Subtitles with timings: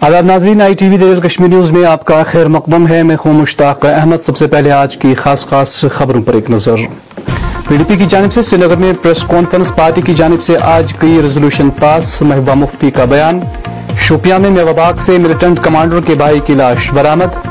[0.00, 0.96] آداب ناظرین I T V
[1.48, 4.96] news میں آپ کا خیر مقدم ہے میں ہوں مشتاق احمد سب سے پہلے آج
[5.02, 6.80] کی خاص خاص خبروں پر ایک نظر
[7.68, 10.56] پی ڈی پی کی جانب سے سری نگر میں پریس کانفرنس پارٹی کی جانب سے
[10.76, 13.40] آج کی ریزولوشن پاس محبہ مفتی کا بیان
[14.08, 17.46] شوپیاں میں وباغ سے ملیٹنٹ کمانڈر کے بھائی کی لاش برامت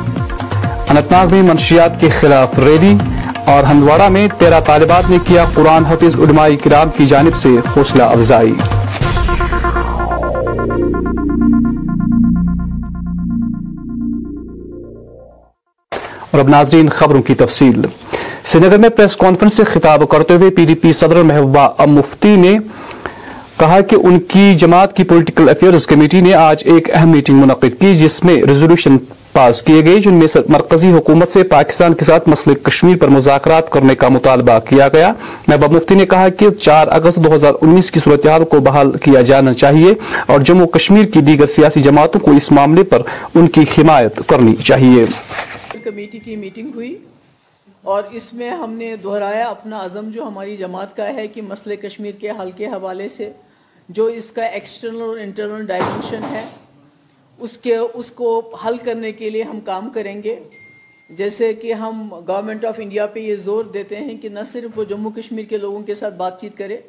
[0.92, 2.96] انتناگ میں منشیات کے خلاف ریلی
[3.52, 8.04] اور ہندوارا میں تیرہ طالبات نے کیا قرآن حفظ علماء کرام کی جانب سے حوصلہ
[8.16, 8.54] افزائی
[17.38, 17.82] تفصیل
[18.54, 22.50] سنگر میں پریس کانفرنس سے خطاب کرتے ہوئے پی ڈی پی صدر محبوبہ
[24.08, 28.24] ان کی جماعت کی پولیٹیکل افیئرز کمیٹی نے آج ایک اہم میٹنگ منعقد کی جس
[28.26, 28.98] میں ریزولوشن
[29.38, 33.70] پاس کیے گئے جن میں مرکزی حکومت سے پاکستان کے ساتھ مسئلہ کشمیر پر مذاکرات
[33.72, 35.12] کرنے کا مطالبہ کیا گیا
[35.48, 39.94] محبوبہ مفتی نے کہا کہ چار اگست دو ہزار بحال کیا جانا چاہیے
[40.34, 43.02] اور جموں کشمیر کی دیگر سیاسی جماعتوں کو اس معاملے پر
[43.36, 45.06] ان کی حمایت کرنی چاہیے
[45.84, 46.96] کمیٹی کی میٹنگ ہوئی
[47.96, 51.76] اور اس میں ہم نے دہرایا اپنا عزم جو ہماری جماعت کا ہے کہ مسئلہ
[51.88, 53.32] کشمیر کے حل کے حوالے سے
[54.00, 55.72] جو اس کا ایکسٹرنل اور انٹرنل
[56.34, 56.46] ہے
[57.44, 58.30] اس کے اس کو
[58.66, 60.40] حل کرنے کے لیے ہم کام کریں گے
[61.18, 64.84] جیسے کہ ہم گورنمنٹ آف انڈیا پہ یہ زور دیتے ہیں کہ نہ صرف وہ
[64.94, 66.80] جموں کشمیر کے لوگوں کے ساتھ بات چیت کرے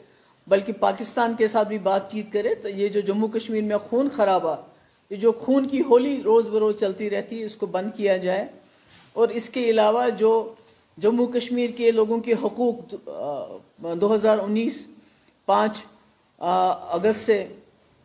[0.51, 4.09] بلکہ پاکستان کے ساتھ بھی بات چیت کرے تو یہ جو جموں کشمیر میں خون
[4.17, 4.55] خرابہ
[5.11, 8.45] یہ جو خون کی ہولی روز بروز چلتی رہتی ہے اس کو بند کیا جائے
[9.21, 10.33] اور اس کے علاوہ جو
[11.03, 12.95] جموں کشمیر کے لوگوں کے حقوق
[14.01, 14.87] دو ہزار انیس
[15.47, 15.83] پانچ
[16.51, 17.45] اگست سے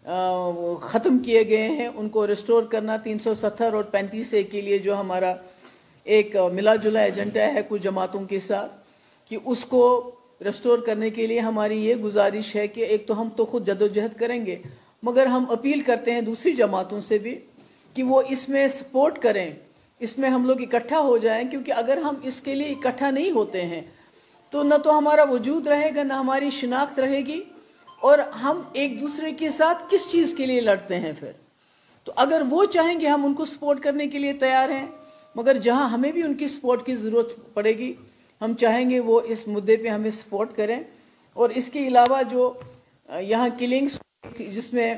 [0.04, 4.62] ختم کیے گئے ہیں ان کو ریسٹور کرنا تین سو ستر اور پینتیس اے کے
[4.62, 5.34] لیے جو ہمارا
[6.14, 8.72] ایک ملا جلا ایجنڈا ہے کچھ جماعتوں کے ساتھ
[9.30, 9.82] کہ اس کو
[10.46, 13.82] ریسٹور کرنے کے لیے ہماری یہ گزارش ہے کہ ایک تو ہم تو خود جد
[13.82, 14.58] و جہد کریں گے
[15.04, 17.38] مگر ہم اپیل کرتے ہیں دوسری جماعتوں سے بھی
[17.94, 19.50] کہ وہ اس میں سپورٹ کریں
[20.08, 23.32] اس میں ہم لوگ اکٹھا ہو جائیں کیونکہ اگر ہم اس کے لیے اکٹھا نہیں
[23.32, 23.82] ہوتے ہیں
[24.52, 27.42] تو نہ تو ہمارا وجود رہے گا نہ ہماری شناخت رہے گی
[28.10, 31.32] اور ہم ایک دوسرے کے ساتھ کس چیز کے لیے لڑتے ہیں پھر
[32.06, 34.86] تو اگر وہ چاہیں گے ہم ان کو سپورٹ کرنے کے لیے تیار ہیں
[35.36, 37.94] مگر جہاں ہمیں بھی ان کی سپورٹ کی ضرورت پڑے گی
[38.42, 40.80] ہم چاہیں گے وہ اس مدعے پہ ہمیں سپورٹ کریں
[41.42, 42.52] اور اس کے علاوہ جو
[43.20, 43.98] یہاں کلنگس
[44.56, 44.94] جس میں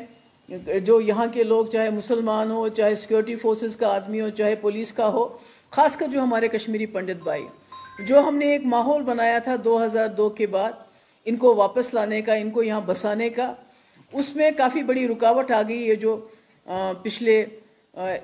[0.86, 4.94] جو یہاں کے لوگ چاہے مسلمان ہو چاہے سیکیورٹی فورسز کا آدمی ہو چاہے پولیس
[5.02, 5.28] کا ہو
[5.78, 7.46] خاص کر جو ہمارے کشمیری پنڈت بھائی
[8.08, 10.85] جو ہم نے ایک ماحول بنایا تھا دو ہزار دو کے بعد
[11.28, 13.54] ان کو واپس لانے کا ان کو یہاں بسانے کا
[14.22, 16.18] اس میں کافی بڑی رکاوٹ آ گئی یہ جو
[17.04, 17.44] پچھلے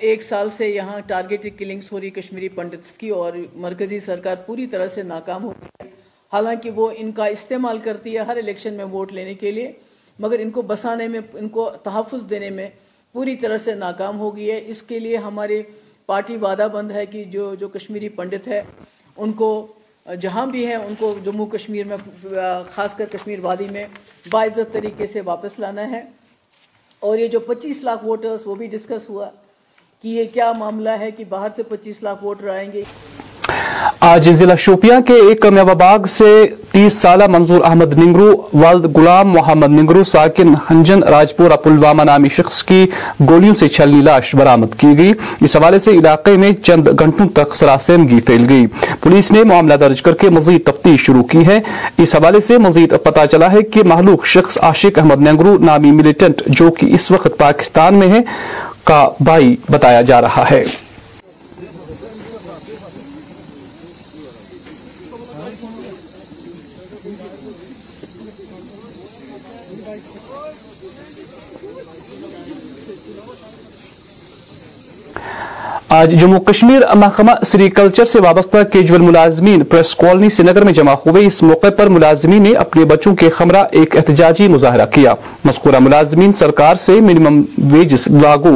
[0.10, 3.34] ایک سال سے یہاں ٹارگیٹ کلنگس ہو رہی کشمیری پنڈتس کی اور
[3.66, 5.90] مرکزی سرکار پوری طرح سے ناکام ہو رہی ہے
[6.34, 9.72] حالانکہ وہ ان کا استعمال کرتی ہے ہر الیکشن میں ووٹ لینے کے لیے
[10.20, 12.70] مگر ان کو بسانے میں ان کو تحفظ دینے میں
[13.14, 15.62] پوری طرح سے ناکام ہو گئی ہے اس کے لیے ہماری
[16.06, 18.62] پارٹی وعدہ بند ہے کہ جو جو کشمیری پنڈت ہے
[19.18, 19.50] ان کو
[20.22, 21.98] جہاں بھی ہیں ان کو جموں کشمیر میں
[22.76, 23.86] خاص کر کشمیر وادی میں
[24.32, 26.02] باعزت طریقے سے واپس لانا ہے
[27.10, 29.30] اور یہ جو پچیس لاکھ ووٹرز وہ بھی ڈسکس ہوا
[30.02, 32.84] کہ یہ کیا معاملہ ہے کہ باہر سے پچیس لاکھ ووٹر آئیں گے
[34.14, 36.26] آج ضلع شوپیاں کے ایک میوہ باغ سے
[36.72, 38.32] تیس سالہ منظور احمد ننگرو
[38.62, 42.86] والد غلام محمد ننگرو ساکن ہنجن راجپورہ پلوامہ نامی شخص کی
[43.30, 47.56] گولیوں سے چھلنی لاش برامد کی گئی اس حوالے سے علاقے میں چند گھنٹوں تک
[47.56, 48.66] سراسیمگی پھیل گئی
[49.02, 51.60] پولیس نے معاملہ درج کر کے مزید تفتیش شروع کی ہے
[52.06, 56.42] اس حوالے سے مزید پتا چلا ہے کہ مہلوک شخص عاشق احمد ننگرو نامی ملیٹنٹ
[56.60, 58.22] جو کہ اس وقت پاکستان میں
[58.86, 60.64] کا بھائی بتایا جا رہا ہے
[75.94, 80.74] آج جموں کشمیر محکمہ سری کلچر سے وابستہ کیجول ملازمین پریس کالونی سری نگر میں
[80.74, 85.14] جمع ہوئے اس موقع پر ملازمین نے اپنے بچوں کے خمرہ ایک احتجاجی مظاہرہ کیا
[85.46, 87.42] مذکورہ ملازمین سرکار سے منیمم
[87.74, 88.56] ویجز لاگو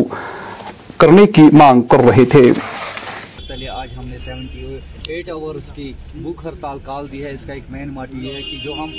[0.97, 2.49] کرنے کی مانگ کر رہے تھے
[4.15, 4.65] نے سیونٹی
[5.13, 8.41] ایٹ آورس کی بھوک ہڑتال کال دی ہے اس کا ایک مین ماٹو یہ ہے
[8.41, 8.91] کہ جو ہم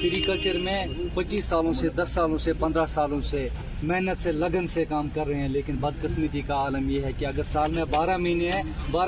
[0.00, 0.84] سری کلچر میں
[1.14, 3.46] پچیس سالوں سے دس سالوں سے پندرہ سالوں سے
[3.82, 7.26] محنت سے لگن سے کام کر رہے ہیں لیکن بدقسمتی کا عالم یہ ہے کہ
[7.26, 8.16] اگر سال میں بارہ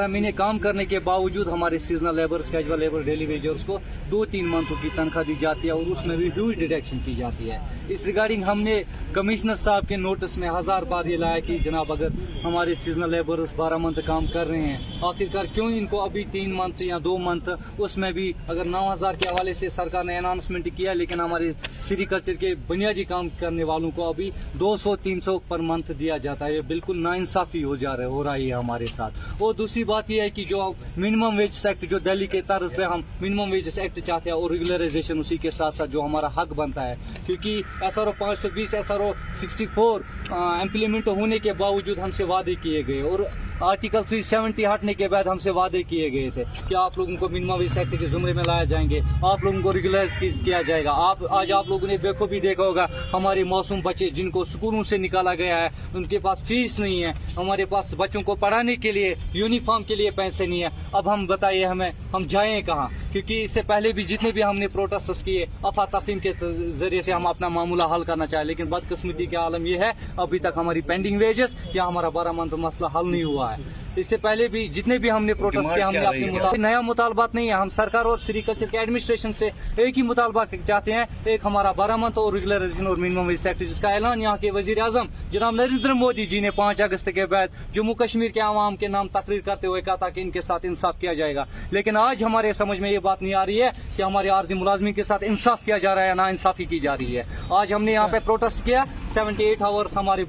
[0.07, 2.43] مہینے کام کرنے کے باوجود ہمارے سیزنل لیبر
[2.79, 3.79] لیبر ویجرز کو
[4.11, 7.15] دو تین منتھوں کی تنخواہ دی جاتی ہے اور اس میں بھی ہیوج ڈیڈیکشن کی
[7.19, 7.59] جاتی ہے
[7.95, 8.83] اس ریگارڈنگ ہم نے
[9.13, 12.09] کمشنر صاحب کے نوٹس میں ہزار بار یہ لایا کہ جناب اگر
[12.45, 14.77] ہمارے سیزنل لیبر بارہ منتھ کام کر رہے ہیں
[15.09, 17.49] آخرکار کیوں ان کو ابھی تین منتھ یا دو منتھ
[17.83, 21.51] اس میں بھی اگر نو ہزار کے حوالے سے سرکار نے اناؤنسمنٹ کیا لیکن ہمارے
[21.89, 24.29] سری کلچر کے بنیادی کام کرنے والوں کو ابھی
[24.61, 28.35] دو سو تین سو پر منتھ دیا جاتا ہے یہ بالکل ناانصافی ہو جا رہا
[28.35, 30.61] ہے ہمارے ساتھ اور دوسری بات یہ ہے کہ جو
[30.97, 34.51] منیمم ویجز ایکٹ جو دہلی کے طرز پہ ہم منیمم ویجز ایکٹ چاہتے ہیں اور
[34.51, 36.95] ریگولرائزیشن اسی کے ساتھ ساتھ جو ہمارا حق بنتا ہے
[37.27, 39.11] کیونکہ ایس آر او پانچ سو بیس S R O
[39.41, 40.01] sixty four
[40.41, 43.21] implement ہونے کے باوجود ہم سے وعدے کیے گئے اور
[43.65, 47.27] آرٹیکل 370 ہٹنے کے بعد ہم سے وعدے کیے گئے تھے کہ آپ لوگوں کو
[47.29, 49.01] کو ویس ویسائٹ کے زمرے میں لایا جائیں گے
[49.31, 52.87] آپ لوگوں کو ریگولائز کیا جائے گا آپ آج آپ لوگوں نے بھی دیکھا ہوگا
[53.13, 57.03] ہمارے موسم بچے جن کو سکولوں سے نکالا گیا ہے ان کے پاس فیس نہیں
[57.03, 60.69] ہے ہمارے پاس بچوں کو پڑھانے کے لیے یونیفارم کے لیے پیسے نہیں ہے
[60.99, 64.57] اب ہم بتائیے ہمیں ہم جائیں کہاں کیونکہ اس سے پہلے بھی جتنے بھی ہم
[64.59, 66.33] نے پروٹیسٹس کیے افا تفیم کے
[66.79, 69.91] ذریعے سے ہم اپنا معاملہ حل کرنا چاہے لیکن بدقسمتی کے عالم یہ ہے
[70.27, 73.63] ابھی تک ہماری پینڈنگ ویجز یا ہمارا بارہ منتھ مسئلہ حل نہیں ہوا ہے
[74.01, 75.99] اس سے پہلے بھی جتنے بھی ہم نے کیا ہم نے
[76.39, 80.03] اپنے نیا مطالبات نہیں ہے ہم سرکار اور سری کلچر کے ایڈمنسٹریشن سے ایک ہی
[80.07, 84.23] مطالبہ چاہتے ہیں ایک ہمارا بارہ منتھ اور ریگولرائزیشن اور منیمم ویج جس کا اعلان
[84.23, 88.31] یہاں کے وزیر اعظم جناب نریندر مودی جی نے پانچ اگست کے بعد جموں کشمیر
[88.35, 91.13] کے عوام کے نام تقریر کرتے ہوئے کہا تھا کہ ان کے ساتھ انصاف کیا
[91.21, 94.29] جائے گا لیکن آج ہمارے سمجھ میں یہ بات نہیں آ رہی ہے کہ ہمارے
[94.39, 97.23] عارضی ملازمین کے ساتھ انصاف کیا جا رہا ہے نا انصافی کی جا رہی ہے
[97.63, 100.25] آج ہم نے یہاں پہ پروٹیسٹ کیا سیونٹی ایٹ آورس ہماری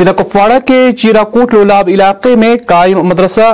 [0.00, 3.48] ضلع کپواڑہ کے چیراکوٹ لولاب علاقے میں قائم مدرسہ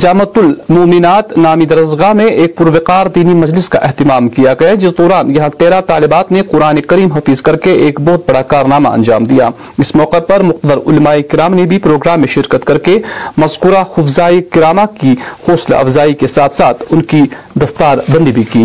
[0.00, 5.30] جامت المومنات نامی درسگاہ میں ایک پروکار دینی مجلس کا اہتمام کیا گیا جس دوران
[5.34, 9.48] یہاں تیرہ طالبات نے قرآن کریم حفیظ کر کے ایک بہت بڑا کارنامہ انجام دیا
[9.84, 12.98] اس موقع پر مقدر علماء کرام نے بھی پروگرام میں شرکت کر کے
[13.44, 15.14] مذکورہ خفزائی کرامہ کی
[15.48, 17.22] حوصلہ افزائی کے ساتھ ساتھ ان کی
[17.62, 18.64] دستار بندی بھی کی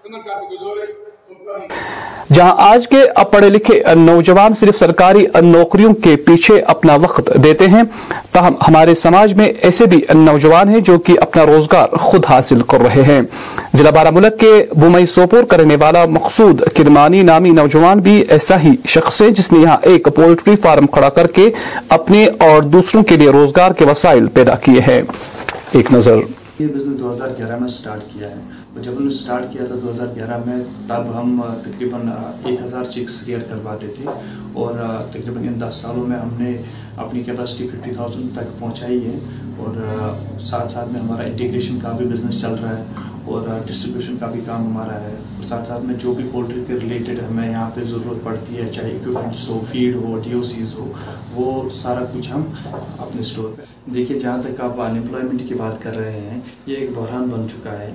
[0.00, 0.92] Dengan kami gusuris,
[2.40, 2.96] جہاں آج کے
[3.30, 7.82] پڑھے لکھے نوجوان صرف سرکاری نوکریوں کے پیچھے اپنا وقت دیتے ہیں
[8.32, 12.82] تاہم ہمارے سماج میں ایسے بھی نوجوان ہیں جو کہ اپنا روزگار خود حاصل کر
[12.88, 13.20] رہے ہیں
[13.76, 18.74] ضلع بارہ ملک کے بومئی سوپور کرنے والا مقصود کرمانی نامی نوجوان بھی ایسا ہی
[18.94, 21.48] شخص ہے جس نے یہاں ایک پولٹری فارم کھڑا کر کے
[22.00, 25.00] اپنے اور دوسروں کے لیے روزگار کے وسائل پیدا کیے ہیں
[25.78, 26.18] ایک نظر
[26.60, 28.40] یہ بزنس دو ہزار گیارہ میں اسٹارٹ کیا ہے
[28.72, 30.56] اور جب ہم نے اسٹارٹ کیا تھا دو ہزار گیارہ میں
[30.88, 34.04] تب ہم تقریباً ایک ہزار چیکس ریئر کرواتے تھے
[34.64, 34.72] اور
[35.12, 36.54] تقریباً ان دس سالوں میں ہم نے
[37.04, 39.18] اپنی کیپیسٹی ففٹی تھاؤزینڈ تک پہنچائی ہے
[39.64, 39.76] اور
[40.50, 42.84] ساتھ ساتھ میں ہمارا انٹیگریشن کا بھی بزنس چل رہا ہے
[43.32, 46.74] اور ڈسٹریبیوشن کا بھی کام ہمارا ہے اور ساتھ ساتھ میں جو بھی پولٹری کے
[46.82, 50.74] ریلیٹڈ ہمیں یہاں پہ ضرورت پڑتی ہے چاہے اکوپمنٹس ہو فیڈ ہو ڈی او سیز
[50.78, 50.90] ہو
[51.34, 51.48] وہ
[51.82, 52.44] سارا کچھ ہم
[52.74, 53.50] اپنے اسٹور
[53.94, 57.78] دیکھیے جہاں تک آپ انمپلائمنٹ کی بات کر رہے ہیں یہ ایک بحران بن چکا
[57.80, 57.92] ہے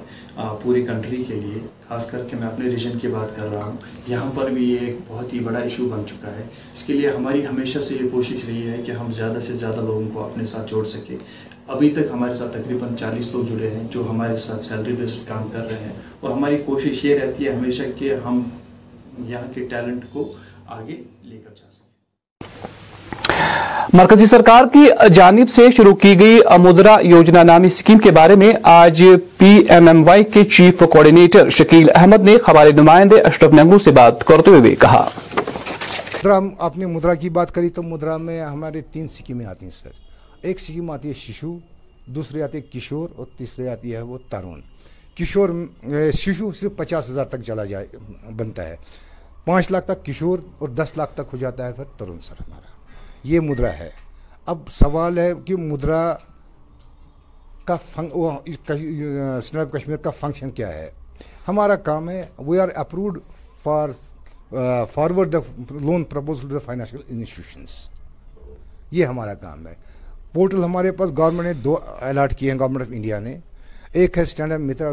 [0.62, 3.76] پوری کنٹری کے لیے خاص کر کے میں اپنے ریجن کی بات کر رہا ہوں
[4.08, 7.10] یہاں پر بھی یہ ایک بہت ہی بڑا ایشو بن چکا ہے اس کے لیے
[7.18, 10.46] ہماری ہمیشہ سے یہ کوشش رہی ہے کہ ہم زیادہ سے زیادہ لوگوں کو اپنے
[10.56, 11.18] ساتھ جوڑ سکیں
[11.74, 15.48] ابھی تک ہمارے ساتھ تقریباً چالیس لوگ جڑے ہیں جو ہمارے ساتھ سیلری بیسڈ کام
[15.52, 15.92] کر رہے ہیں
[16.22, 18.42] اور ہماری کوشش یہ رہتی ہے ہمیشہ کہ ہم
[19.28, 20.32] یہاں کے ٹیلنٹ کو
[20.78, 20.96] آگے
[21.30, 22.64] لے کر جا سکیں
[23.98, 28.52] مرکزی سرکار کی جانب سے شروع کی گئی مدرہ یوجنا نامی سکیم کے بارے میں
[28.72, 29.04] آج
[29.38, 33.92] پی ایم ایم وائی کے چیف کوارڈینیٹر شکیل احمد نے خبر نمائندے اشرف نگو سے
[34.02, 35.08] بات کرتے ہوئے کہا
[36.26, 39.72] ہم آپ نے مدرہ کی بات کری تو مدرہ میں ہمارے تین سکیمیں آتی ہیں
[39.82, 39.90] سر
[40.48, 41.48] ایک سکیم آتی ہے شیشو
[42.16, 44.60] دوسری آتی ہے کشور اور تیسری آتی ہے وہ ترون
[45.20, 45.50] کشور
[46.18, 47.88] شیشو صرف پچاس ہزار تک جلا جائے
[48.42, 48.76] بنتا ہے
[49.46, 52.74] پانچ لاکھ تک کشور اور دس لاکھ تک ہو جاتا ہے پھر ترون سر ہمارا
[53.28, 53.90] یہ مدرا ہے
[54.54, 56.02] اب سوال ہے کہ مدرا
[57.68, 60.90] کا اسنیپ کشمیر کا فنکشن کیا ہے
[61.48, 63.20] ہمارا کام ہے we are approved
[63.64, 63.90] for
[64.94, 65.40] forward the
[65.90, 66.04] loan
[66.52, 67.80] the financial institutions
[69.00, 69.74] یہ ہمارا کام ہے
[70.36, 71.76] پورٹل ہمارے پاس گورنمنٹ نے دو
[72.08, 73.36] الاٹ کیے ہیں گورنمنٹ آف انڈیا نے
[74.00, 74.24] ایک ہے
[74.54, 74.88] اپ متر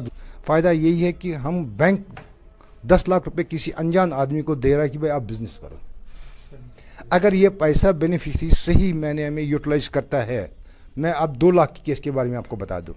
[0.47, 2.21] فائدہ یہی ہے کہ ہم بینک
[2.93, 5.77] دس لاکھ روپے کسی انجان آدمی کو دے رہا ہے کہ بھائی آپ بزنس کرو
[7.19, 10.47] اگر یہ پیسہ بینیفیشری صحیح میں نے ہمیں یوٹیلائز کرتا ہے
[11.03, 12.95] میں اب دو لاکھ کے کیس کے بارے میں آپ کو بتا دوں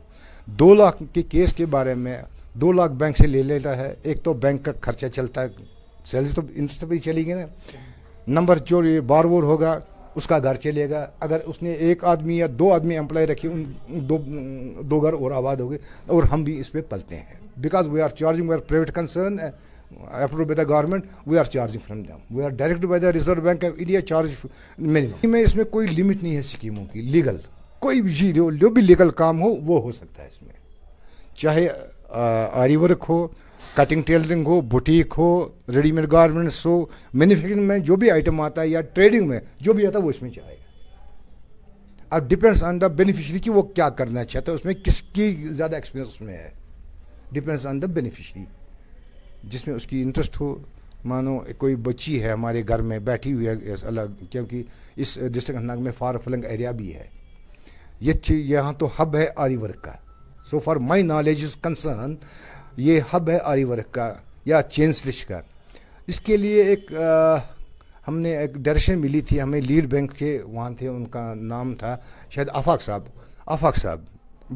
[0.60, 2.18] دو لاکھ کے کیس کے بارے میں
[2.66, 5.64] دو لاکھ بینک سے لے لیتا ہے ایک تو بینک کا خرچہ چلتا ہے
[6.12, 7.82] سیلری تو انٹرسٹ پہ چلی گئی نا
[8.40, 9.78] نمبر جو بار وور ہوگا
[10.18, 13.48] اس کا گھر چلے گا اگر اس نے ایک آدمی یا دو آدمی امپلائی رکھی
[13.52, 13.64] ان
[14.10, 14.18] دو
[14.90, 15.78] دو گھر اور آباد ہو گئے
[16.16, 19.38] اور ہم بھی اس پہ پلتے ہیں because we are charging we are private concern
[20.12, 23.42] approved by the government we are charging from them we are direct by the Reserve
[23.42, 24.32] Bank of India charge
[24.78, 27.38] minimum میں اس میں کوئی لمٹ نہیں ہے اسکیموں کی لیگل
[27.86, 30.54] کوئی بھی جی جو بھی لیگل کام ہو وہ ہو سکتا ہے اس میں
[31.42, 31.68] چاہے
[32.12, 33.26] آری ورک ہو
[33.76, 35.30] کٹنگ ٹیلرنگ ہو بوٹیک ہو
[35.76, 36.84] ریڈی میڈ گارمنٹس ہو
[37.14, 40.10] مینوفیکچرنگ میں جو بھی آئٹم آتا ہے یا ٹریڈنگ میں جو بھی آتا ہے وہ
[40.10, 40.64] اس میں چاہے گا
[42.16, 45.32] اب ڈپینڈس آن دا بینیفیشری کی وہ کیا کرنا چاہتا ہے اس میں کس کی
[45.50, 46.50] زیادہ ایکسپیرینس اس میں ہے
[47.34, 48.44] ڈپینڈس آن دا بینیفیشری
[49.52, 50.56] جس میں اس کی انٹرسٹ ہو
[51.10, 53.54] مانو کوئی بچی ہے ہمارے گھر میں بیٹھی ہوئی ہے
[53.88, 54.64] الگ کیونکہ
[55.02, 57.08] اس ڈسٹرکٹ ناگ میں فار فلنگ ایریا بھی ہے
[58.32, 59.92] یہاں تو ہب ہے آری ورک کا
[60.50, 62.14] so far my knowledge is concern
[62.88, 64.14] یہ ہب ہے آری ورک کا
[64.46, 65.40] یا چین سلش کا
[66.12, 66.92] اس کے لیے ایک
[68.08, 71.74] ہم نے ایک ڈائریکشن ملی تھی ہمیں لیڈ بینک کے وہاں تھے ان کا نام
[71.80, 71.96] تھا
[72.36, 73.04] شاید آفاق صاحب
[73.56, 74.02] آفاق صاحب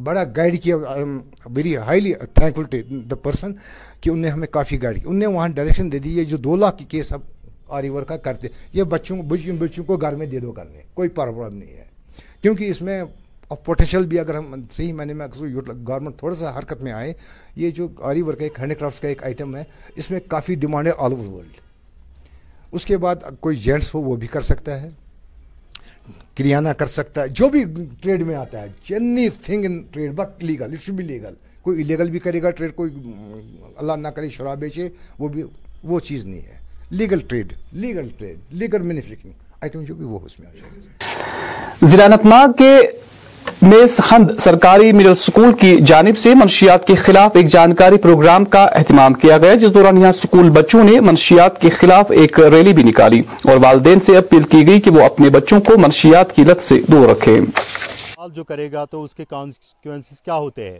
[0.07, 0.75] بڑا گائیڈ کیا
[1.55, 2.13] very highly
[2.55, 2.77] thankful to
[3.11, 3.53] the person
[4.01, 6.37] کہ انہوں نے ہمیں کافی گائیڈ کی انہوں نے وہاں ڈائریکشن دے دی یہ جو
[6.49, 7.21] دو لاکھ کی کیس اب
[7.79, 11.75] آری ورک کا کرتے یہ بچوں کو گھر میں دے دو کرنے کوئی پرابلم نہیں
[11.77, 11.85] ہے
[12.41, 13.03] کیونکہ اس میں
[13.49, 17.13] اور پوٹینشیل بھی اگر ہم صحیح معنی میں گورنمنٹ تھوڑا سا حرکت میں آئے
[17.55, 19.63] یہ جو آری ورک ایک ہینڈی کرافٹس کا ایک آئٹم ہے
[19.95, 21.57] اس میں کافی ڈیمانڈ ہے آل اوور ورلڈ
[22.75, 24.89] اس کے بعد کوئی جینٹس ہو وہ بھی کر سکتا ہے
[26.37, 27.63] کریانہ کر سکتا ہے جو بھی
[28.01, 31.81] ٹریڈ میں آتا ہے any thing in trade but legal it should بھی لیگل کوئی
[31.83, 33.13] الیگل بھی کرے گا ٹریڈ کوئی
[33.75, 34.87] اللہ نہ کرے شراب بیچے
[35.19, 35.43] وہ بھی
[35.93, 36.57] وہ چیز نہیں ہے
[37.01, 37.53] legal trade
[37.87, 42.45] legal trade legal manufacturing item جو بھی وہ اس میں آ جائے گا زیرانت ماہ
[42.57, 42.73] کے
[43.61, 48.63] میز ہند سرکاری مڈل سکول کی جانب سے منشیات کے خلاف ایک جانکاری پروگرام کا
[48.79, 52.83] اہتمام کیا گیا جس دوران یہاں سکول بچوں نے منشیات کے خلاف ایک ریلی بھی
[52.83, 56.61] نکالی اور والدین سے اپیل کی گئی کہ وہ اپنے بچوں کو منشیات کی لت
[56.67, 57.39] سے دور رکھیں
[58.35, 60.79] جو کرے گا تو اس کے کیا ہوتے ہیں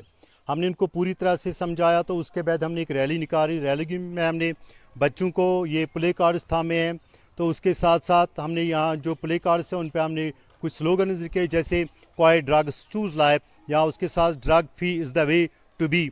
[0.50, 2.92] ہم نے ان کو پوری طرح سے سمجھایا تو اس کے بعد ہم نے ایک
[2.98, 4.52] ریلی نکالی ریلی میں ہم نے
[5.00, 6.12] بچوں کو یہ پلے
[6.60, 6.92] ہیں
[7.40, 10.12] تو اس کے ساتھ ساتھ ہم نے یہاں جو پلے کارڈس ہیں ان پہ ہم
[10.14, 10.30] نے
[10.62, 11.84] کچھ سلوگنز لکھے جیسے
[12.16, 13.38] کوائے ڈرگس چوز لائے
[13.74, 15.46] یا اس کے ساتھ drug free is the way
[15.80, 16.08] to be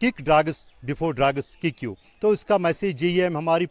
[0.00, 3.66] kick drugs before drugs kick you تو اس کا میسیج یہی ہے ہماری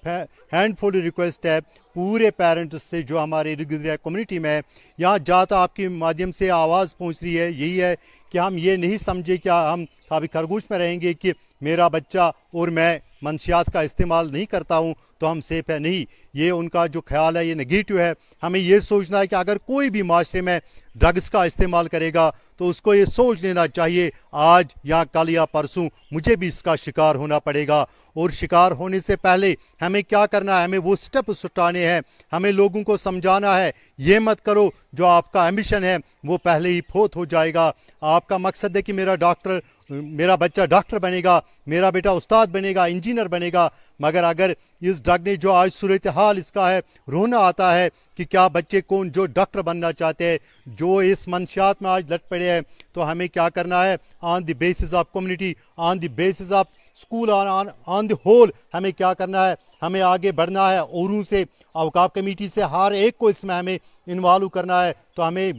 [0.54, 1.58] ہینڈ فلڈ ریکویسٹ ہے
[1.94, 4.60] پورے پیرنٹس سے جو ہمارے گھر کمیونٹی میں ہے
[4.98, 7.94] یہاں جاتا آپ کے مادھیم سے آواز پہنچ رہی ہے یہی ہے
[8.32, 11.34] کہ ہم یہ نہیں سمجھے کہ ہم کافی خرگوش میں رہیں گے کہ
[11.70, 16.06] میرا بچہ اور میں منشیات کا استعمال نہیں کرتا ہوں تو ہم سیف ہے نہیں
[16.38, 18.12] یہ ان کا جو خیال ہے یہ نگیٹو ہے
[18.44, 20.60] ہمیں یہ سوچنا ہے کہ اگر کوئی بھی معاشرے میں
[21.02, 24.10] ڈرگز کا استعمال کرے گا تو اس کو یہ سوچ لینا چاہیے
[24.56, 27.82] آج یا کل یا پرسوں مجھے بھی اس کا شکار ہونا پڑے گا
[28.20, 32.00] اور شکار ہونے سے پہلے ہمیں کیا کرنا ہے ہمیں وہ سٹپ اٹھانے ہیں
[32.34, 33.72] ہمیں لوگوں کو سمجھانا ہے
[34.10, 35.98] یہ مت کرو جو آپ کا ایمبیشن ہے
[36.28, 37.72] وہ پہلے ہی پھوت ہو جائے گا
[38.18, 39.60] آپ کا مقصد ہے کہ میرا ڈاکٹر
[39.90, 43.68] میرا بچہ ڈاکٹر بنے گا میرا بیٹا استاد بنے گا انجینئر بنے گا
[44.04, 44.52] مگر اگر
[44.88, 46.80] اس ڈرگ نے جو آج صورتحال اس کا ہے
[47.12, 50.38] رونا آتا ہے کہ کیا بچے کون جو ڈاکٹر بننا چاہتے ہیں
[50.80, 52.62] جو اس منشیات میں آج لٹ پڑے ہیں
[52.94, 53.96] تو ہمیں کیا کرنا ہے
[54.34, 55.54] on the basis of community
[55.88, 60.02] on the basis of school on on on the whole ہمیں کیا کرنا ہے ہمیں
[60.02, 61.44] آگے بڑھنا ہے اوروں سے
[61.82, 63.78] اوقاف کمیٹی سے ہر ایک کو اس میں ہمیں
[64.14, 65.52] انوالو کرنا ہے تو ہمیں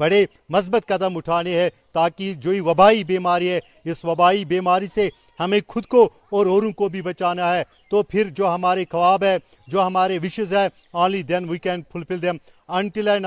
[0.00, 3.58] بڑے مثبت قدم اٹھانے ہیں تاکہ جو وبائی بیماری ہے
[3.90, 5.08] اس وبائی بیماری سے
[5.40, 6.02] ہمیں خود کو
[6.36, 9.36] اور اوروں کو بھی بچانا ہے تو پھر جو ہمارے خواب ہے
[9.72, 10.68] جو ہمارے وشز ہیں
[11.04, 12.36] only then we can fulfil them
[12.78, 13.26] until and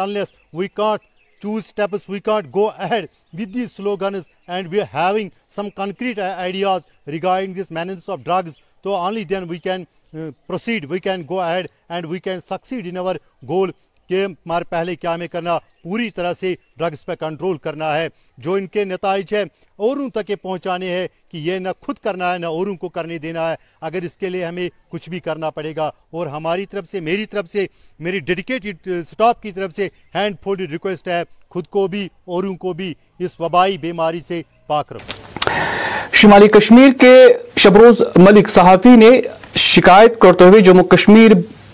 [0.54, 1.02] we can't
[1.44, 6.18] two steps, we can't go ahead with these slogans, and we are having some concrete
[6.18, 8.62] uh, ideas regarding this menace of drugs.
[8.82, 9.86] So only then we can
[10.18, 13.72] uh, proceed, we can go ahead and we can succeed in our goal
[14.10, 18.08] کہ ہمارے پہلے کیا میں کرنا پوری طرح سے drugs پہ کنٹرول کرنا ہے
[18.44, 19.44] جو ان کے نتائج ہیں
[19.86, 23.18] اوروں تک یہ پہنچانے ہیں کہ یہ نہ خود کرنا ہے نہ اوروں کو کرنے
[23.26, 23.56] دینا ہے
[23.90, 27.26] اگر اس کے لیے ہمیں کچھ بھی کرنا پڑے گا اور ہماری طرف سے میری
[27.34, 27.66] طرف سے
[28.08, 31.22] میری ڈیڈیکیٹڈ سٹاپ کی طرف سے ہینڈ فولڈ ریکویسٹ ہے
[31.54, 32.94] خود کو بھی اوروں کو بھی
[33.26, 35.52] اس وبائی بیماری سے پاک رکھو
[36.22, 37.16] شمالی کشمیر کے
[37.62, 39.10] شبروز ملک صحافی نے
[39.60, 41.32] شکایت کرتے ہوئے جموں کشمیر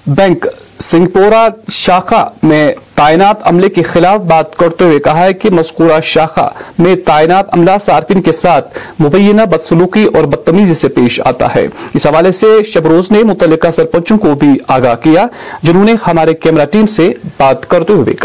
[0.07, 0.45] بینک
[0.81, 6.47] سنگپورہ شاخہ میں تعینات عملے کے خلاف بات کرتے ہوئے کہا ہے کہ مذکورہ شاخہ
[6.83, 12.07] میں تعینات عملہ صارفین کے ساتھ مبینہ بدسلوکی اور بدتمیزی سے پیش آتا ہے اس
[12.07, 15.25] حوالے سے شبروز نے متعلقہ سرپنچوں کو بھی آگاہ کیا
[15.63, 18.15] جنہوں نے ہمارے کیمرہ ٹیم سے بات کرتے ہوئے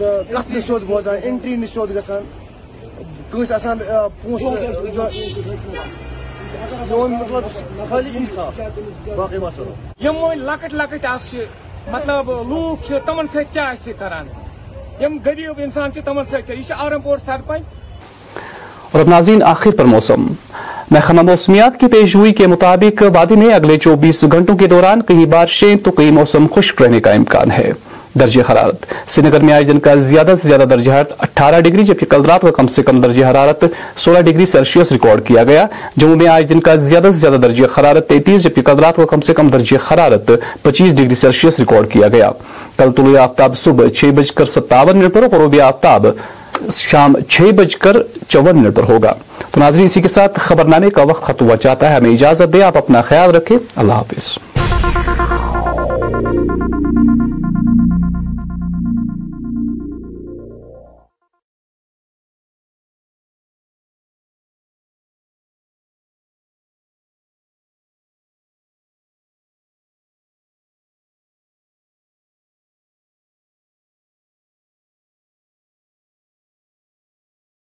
[0.00, 2.22] لکھ نسیود بوزان انٹری نسیود گسان
[3.32, 3.78] کس آسان
[4.22, 4.42] پونس
[6.90, 8.48] یون مطلب خالی انسا
[9.16, 9.74] باقی بات سرو
[10.06, 11.34] یم وہ لکٹ لکٹ آکش
[11.92, 14.26] مطلب لوگ چھے تمن سے کیا ایسی کران
[15.04, 17.62] یم غریب انسان چھے تمن سے کیا ایسی آرم پور سرپنچ پائیں
[18.96, 20.26] اور ناظرین آخر پر موسم
[20.90, 25.24] محکمہ موسمیات کی پیش ہوئی کے مطابق وادی میں اگلے چوبیس گھنٹوں کے دوران کہیں
[25.38, 27.70] بارشیں تو کئی موسم خشک رہنے کا امکان ہے
[28.20, 29.60] درجہ حرارت سری نگر میں
[31.84, 33.64] جبکہ کل رات کا کم سے کم درجہ حرارت
[34.04, 35.64] سولہ ڈگری سیلسیس ریکارڈ کیا گیا
[35.96, 39.20] جموں میں آج دن کا کا زیادہ زیادہ سے درجہ حرارت جبکہ کل رات کم
[39.28, 40.30] سے کم درجہ حرارت
[40.62, 42.30] پچیس ڈگری سیلسیس ریکارڈ کیا گیا
[42.76, 46.06] کل طلوع آفتاب صبح چھ بج کر ستاون منٹ پر غروب آفتاب
[46.76, 47.96] شام چھ بج کر
[48.28, 49.12] چون منٹ پر ہوگا
[49.50, 52.76] تو ناظرین اسی کے ساتھ خبرنامے کا وقت ختم چاہتا ہے ہمیں اجازت دے آپ
[52.78, 54.53] اپنا خیال رکھیں اللہ حافظ